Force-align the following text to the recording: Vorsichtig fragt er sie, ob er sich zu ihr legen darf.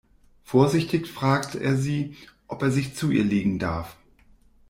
Vorsichtig 0.43 1.07
fragt 1.11 1.53
er 1.53 1.75
sie, 1.77 2.17
ob 2.47 2.63
er 2.63 2.71
sich 2.71 2.95
zu 2.95 3.11
ihr 3.11 3.23
legen 3.23 3.59
darf. 3.59 3.95